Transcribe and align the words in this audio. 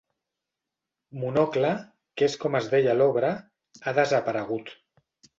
“Monocle”, 1.23 1.73
que 2.21 2.25
és 2.29 2.37
com 2.43 2.57
es 2.59 2.69
deia 2.71 2.95
l'obra, 3.01 3.29
ha 3.85 3.93
desaparegut. 3.99 4.73